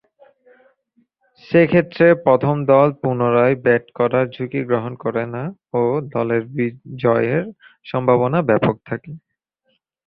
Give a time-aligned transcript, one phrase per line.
[1.43, 5.43] সেক্ষেত্রে প্রথম দল পুনরায় ব্যাট করার ঝুঁকি গ্রহণ করে না
[5.73, 5.81] ও
[6.13, 6.43] দলের
[6.97, 7.43] জয়ের
[7.85, 9.11] সম্ভাবনা ব্যাপক থাকে।